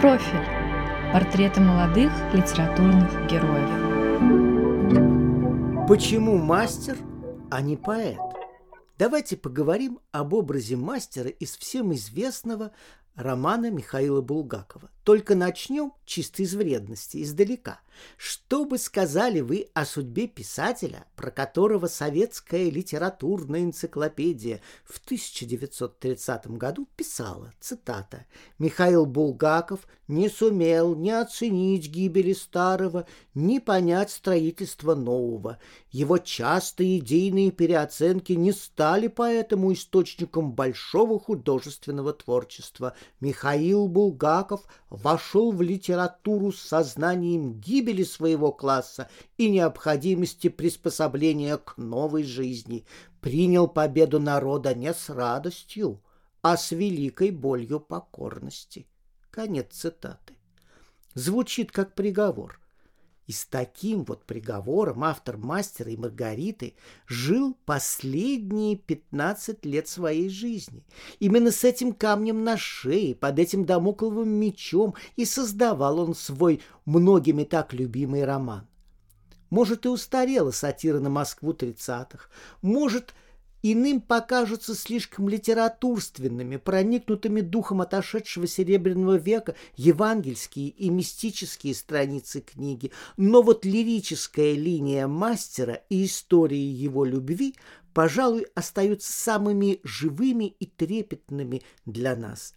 [0.00, 0.46] Профиль.
[1.12, 3.68] Портреты молодых литературных героев.
[5.86, 6.96] Почему мастер,
[7.50, 8.16] а не поэт?
[8.96, 12.72] Давайте поговорим об образе мастера из всем известного
[13.22, 14.90] романа Михаила Булгакова.
[15.04, 17.80] Только начнем чисто из вредности, издалека.
[18.16, 26.86] Что бы сказали вы о судьбе писателя, про которого советская литературная энциклопедия в 1930 году
[26.96, 28.26] писала, цитата,
[28.58, 35.58] «Михаил Булгаков не сумел ни оценить гибели старого, ни понять строительство нового.
[35.90, 42.94] Его частые идейные переоценки не стали поэтому источником большого художественного творчества.
[43.18, 52.22] Михаил Булгаков вошел в литературу с сознанием гибели своего класса и необходимости приспособления к новой
[52.22, 52.86] жизни,
[53.20, 56.02] принял победу народа не с радостью,
[56.42, 58.86] а с великой болью покорности.
[59.30, 60.34] Конец цитаты.
[61.14, 62.60] Звучит как приговор.
[63.30, 66.74] И с таким вот приговором автор «Мастера и Маргариты»
[67.06, 70.84] жил последние 15 лет своей жизни.
[71.20, 77.44] Именно с этим камнем на шее, под этим домокловым мечом и создавал он свой многими
[77.44, 78.66] так любимый роман.
[79.48, 82.30] Может, и устарела сатира на Москву 30-х,
[82.62, 83.14] может,
[83.62, 93.42] иным покажутся слишком литературственными, проникнутыми духом отошедшего Серебряного века евангельские и мистические страницы книги, но
[93.42, 97.54] вот лирическая линия мастера и истории его любви,
[97.92, 102.54] пожалуй, остаются самыми живыми и трепетными для нас.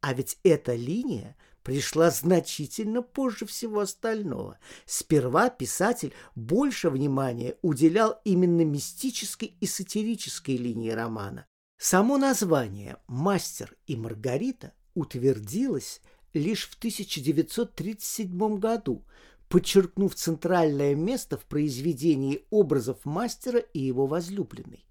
[0.00, 4.58] А ведь эта линия– пришла значительно позже всего остального.
[4.84, 11.46] Сперва писатель больше внимания уделял именно мистической и сатирической линии романа.
[11.78, 16.00] Само название «Мастер и Маргарита» утвердилось
[16.32, 19.04] лишь в 1937 году,
[19.48, 24.84] подчеркнув центральное место в произведении образов мастера и его возлюбленной.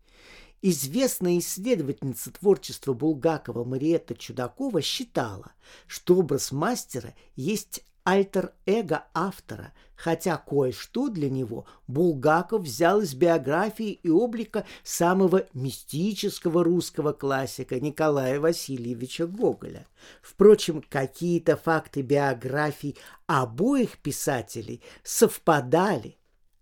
[0.63, 5.53] Известная исследовательница творчества Булгакова Мариетта Чудакова считала,
[5.87, 14.09] что образ мастера есть альтер-эго автора, хотя кое-что для него Булгаков взял из биографии и
[14.09, 19.87] облика самого мистического русского классика Николая Васильевича Гоголя.
[20.21, 26.17] Впрочем, какие-то факты биографий обоих писателей совпадали,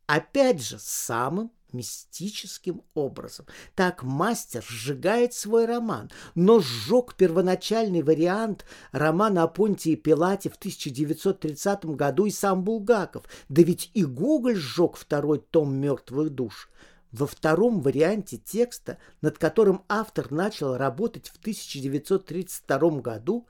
[0.07, 3.45] опять же, с самым мистическим образом.
[3.75, 11.85] Так мастер сжигает свой роман, но сжег первоначальный вариант романа о Понтии Пилате в 1930
[11.85, 16.69] году и сам Булгаков, да ведь и Гоголь сжег второй том «Мертвых душ».
[17.11, 23.47] Во втором варианте текста, над которым автор начал работать в 1932 году,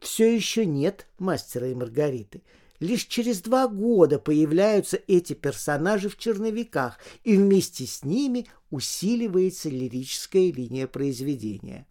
[0.00, 2.42] все еще нет мастера и Маргариты–
[2.80, 10.52] Лишь через два года появляются эти персонажи в черновиках, и вместе с ними усиливается лирическая
[10.52, 11.86] линия произведения.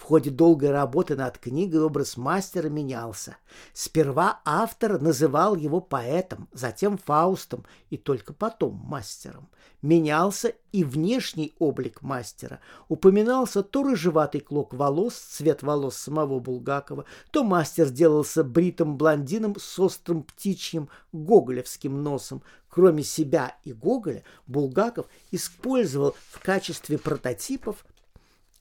[0.00, 3.36] В ходе долгой работы над книгой образ мастера менялся.
[3.74, 9.50] Сперва автор называл его поэтом, затем Фаустом и только потом мастером.
[9.82, 12.60] Менялся и внешний облик мастера.
[12.88, 19.78] Упоминался то рыжеватый клок волос, цвет волос самого Булгакова, то мастер сделался бритым блондином с
[19.78, 22.42] острым птичьим гоголевским носом.
[22.70, 27.84] Кроме себя и Гоголя, Булгаков использовал в качестве прототипов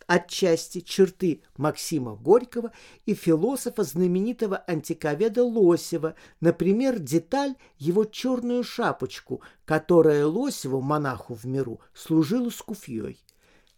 [0.09, 2.72] отчасти черты Максима Горького
[3.06, 11.80] и философа знаменитого антиковеда Лосева, например, деталь его черную шапочку, которая Лосеву, монаху в миру,
[11.94, 13.24] служила скуфьей.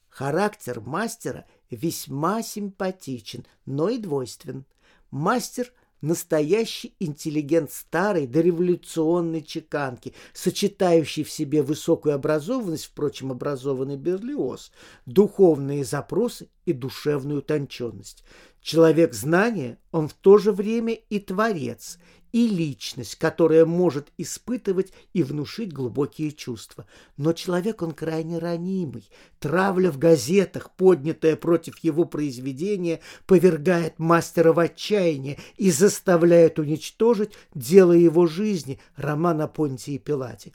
[0.08, 4.64] Характер мастера весьма симпатичен, но и двойствен.
[5.10, 14.72] Мастер настоящий интеллигент старой дореволюционной чеканки, сочетающий в себе высокую образованность, впрочем, образованный Берлиоз,
[15.06, 18.24] духовные запросы и душевную утонченность.
[18.62, 21.98] Человек знания, он в то же время и творец,
[22.32, 26.86] и личность, которая может испытывать и внушить глубокие чувства.
[27.18, 29.10] Но человек он крайне ранимый.
[29.40, 37.94] Травля в газетах, поднятая против его произведения, повергает мастера в отчаяние и заставляет уничтожить дело
[37.94, 40.54] его жизни, роман о Понтии Пилате.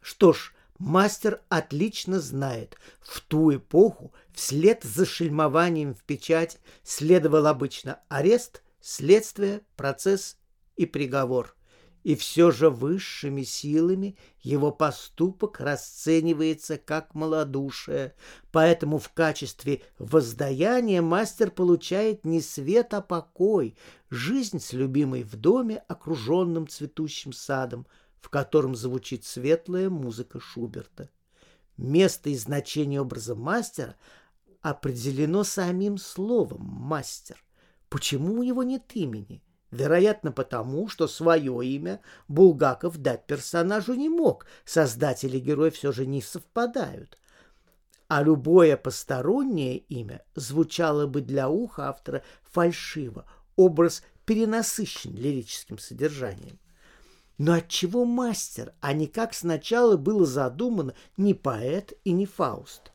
[0.00, 8.00] Что ж, Мастер отлично знает, в ту эпоху вслед за шельмованием в печать следовал обычно
[8.08, 10.36] арест, следствие, процесс
[10.76, 11.54] и приговор.
[12.04, 18.14] и все же высшими силами его поступок расценивается как малодушие,
[18.52, 23.76] поэтому в качестве воздаяния мастер получает не свет, а покой,
[24.10, 27.86] жизнь с любимой в доме, окруженным цветущим садом,
[28.20, 31.08] в котором звучит светлая музыка Шуберта.
[31.78, 33.96] Место и значение образа мастера
[34.60, 37.42] определено самим словом «мастер».
[37.88, 39.42] Почему у него нет имени?
[39.74, 46.22] Вероятно, потому, что свое имя Булгаков дать персонажу не мог, создатели героя все же не
[46.22, 47.18] совпадают.
[48.06, 52.22] А любое постороннее имя звучало бы для уха автора
[52.52, 53.26] фальшиво,
[53.56, 56.60] образ перенасыщен лирическим содержанием.
[57.36, 62.92] Но отчего мастер, а не как сначала было задумано не поэт и не Фауст?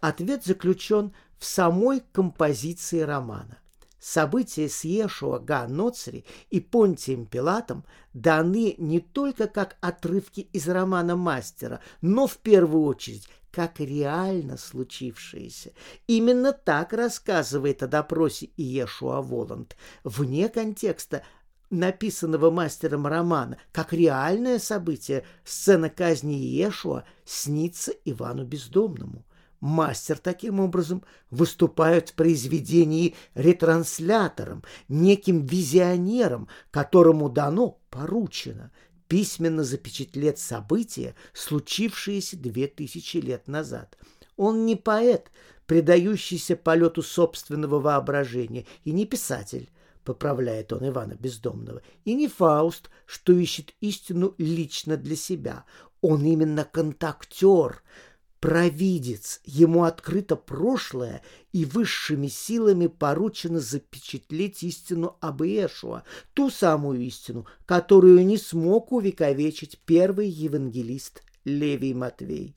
[0.00, 3.58] Ответ заключен в самой композиции романа–
[4.00, 11.16] События с Ешуа Га Ноцри и Понтием Пилатом даны не только как отрывки из романа
[11.16, 15.72] мастера, но в первую очередь как реально случившееся.
[16.06, 21.22] Именно так рассказывает о допросе Иешуа Воланд, вне контекста
[21.68, 29.24] написанного мастером романа, как реальное событие, сцена казни Иешуа снится Ивану Бездомному.
[29.60, 38.72] Мастер таким образом выступает в произведении ретранслятором, неким визионером, которому дано, поручено,
[39.06, 43.98] письменно запечатлеть события, случившиеся две тысячи лет назад.
[44.36, 45.30] Он не поэт,
[45.66, 49.68] предающийся полету собственного воображения, и не писатель,
[50.04, 55.66] поправляет он Ивана Бездомного, и не Фауст, что ищет истину лично для себя.
[56.00, 57.82] Он именно контактер–
[58.40, 61.22] провидец, ему открыто прошлое,
[61.52, 69.78] и высшими силами поручено запечатлеть истину об Иешуа, ту самую истину, которую не смог увековечить
[69.84, 72.56] первый евангелист Левий Матвей.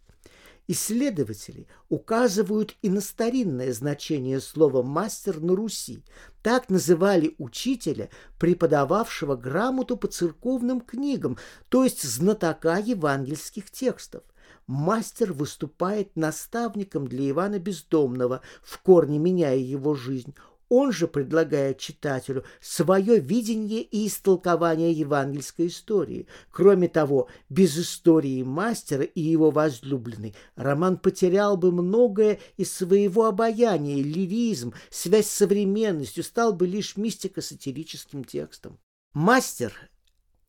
[0.65, 6.05] Исследователи указывают и на старинное значение слова «мастер» на Руси.
[6.41, 8.09] Так называли учителя,
[8.39, 11.37] преподававшего грамоту по церковным книгам,
[11.67, 14.23] то есть знатока евангельских текстов
[14.67, 20.35] мастер выступает наставником для Ивана Бездомного, в корне меняя его жизнь.
[20.75, 26.25] Он же предлагает читателю свое видение и истолкование евангельской истории.
[26.49, 34.01] Кроме того, без истории мастера и его возлюбленной роман потерял бы многое из своего обаяния,
[34.01, 38.79] лиризм, связь с современностью, стал бы лишь мистико-сатирическим текстом.
[39.13, 39.73] Мастер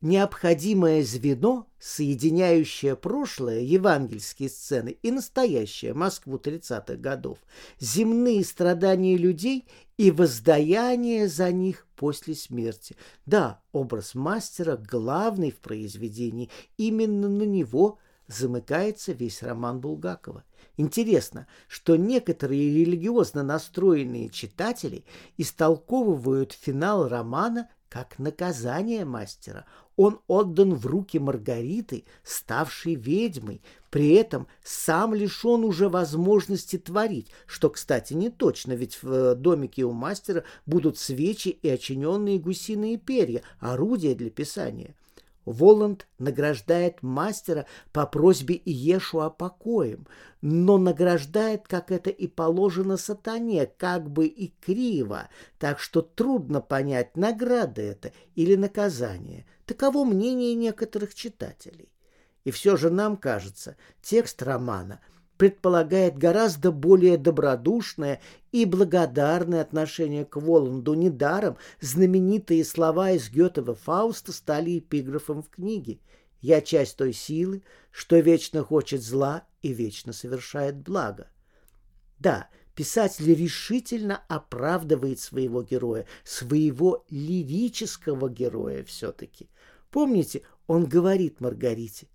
[0.05, 7.39] необходимое звено, соединяющее прошлое, евангельские сцены и настоящее, Москву 30-х годов,
[7.81, 9.67] земные страдания людей
[9.97, 12.97] и воздаяние за них после смерти.
[13.25, 20.45] Да, образ мастера главный в произведении, именно на него замыкается весь роман Булгакова.
[20.77, 25.05] Интересно, что некоторые религиозно настроенные читатели
[25.39, 29.67] истолковывают финал романа как наказание мастера.
[29.94, 37.70] Он отдан в руки Маргариты, ставшей ведьмой, при этом сам лишен уже возможности творить, что,
[37.70, 43.43] кстати, не точно, ведь в э, домике у мастера будут свечи и очиненные гусиные перья,
[43.61, 44.96] орудия для писания.
[45.44, 50.06] Воланд награждает мастера по просьбе Иешуа покоем,
[50.41, 57.17] но награждает, как это и положено сатане, как бы и криво, так что трудно понять,
[57.17, 59.46] награда это или наказание.
[59.67, 61.91] Таково мнение некоторых читателей.
[62.44, 65.01] И все же нам кажется, текст романа–
[65.36, 68.20] предполагает гораздо более добродушное
[68.53, 70.94] и благодарное отношение к Воланду.
[70.94, 75.98] Недаром знаменитые слова из Гетова Фауста стали эпиграфом в книге.
[76.41, 81.29] «Я часть той силы, что вечно хочет зла и вечно совершает благо».
[82.19, 89.48] Да, писатель решительно оправдывает своего героя, своего лирического героя все-таки.
[89.91, 92.08] Помните, он говорит Маргарите,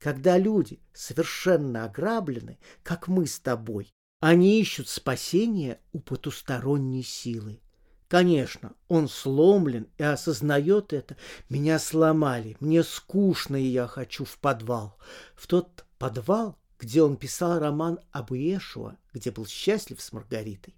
[0.00, 7.60] когда люди совершенно ограблены, как мы с тобой, они ищут спасения у потусторонней силы.
[8.08, 11.16] Конечно, он сломлен и осознает это.
[11.48, 14.98] Меня сломали, мне скучно, и я хочу в подвал.
[15.36, 20.74] В тот подвал, где он писал роман об Иешуа, где был счастлив с Маргаритой.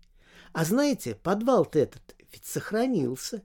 [0.52, 3.43] А знаете, подвал-то этот ведь сохранился,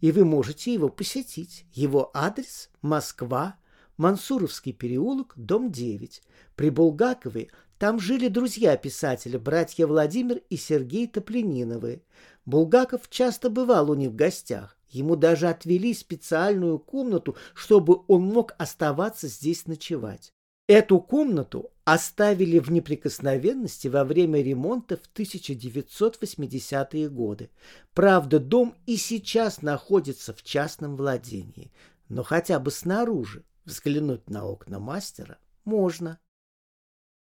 [0.00, 1.66] и вы можете его посетить.
[1.72, 3.56] Его адрес– Москва,
[3.96, 6.20] Мансуровский переулок, дом 9.
[6.56, 12.02] При Булгакове там жили друзья писателя, братья Владимир и Сергей Топлениновы.
[12.44, 14.76] Булгаков часто бывал у них в гостях.
[14.88, 20.32] Ему даже отвели специальную комнату, чтобы он мог оставаться здесь ночевать.
[20.66, 27.50] Эту комнату оставили в неприкосновенности во время ремонта в 1980-е годы.
[27.92, 31.70] Правда, дом и сейчас находится в частном владении,
[32.08, 36.18] но хотя бы снаружи взглянуть на окна мастера можно.